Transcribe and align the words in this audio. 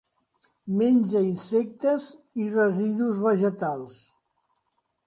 Menja 0.79 1.21
insectes 1.27 2.09
i 2.45 2.49
residus 2.57 3.25
vegetals. 3.31 4.03